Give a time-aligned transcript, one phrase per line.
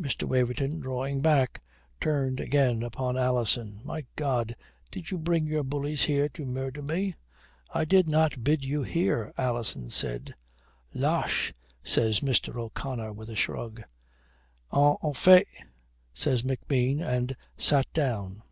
[0.00, 0.24] Mr.
[0.24, 1.62] Waverton, drawing back,
[2.00, 4.56] turned again upon Alison: "My God,
[4.90, 7.14] did you bring your bullies here to murder me?"
[7.72, 10.34] "I did not bid you here," Alison said.
[10.92, 11.52] "Lâche,"
[11.84, 12.56] says Mr.
[12.56, 13.84] O'Connor with a shrug.
[14.72, 15.46] "En effet,"
[16.12, 18.42] says McBean and sat down.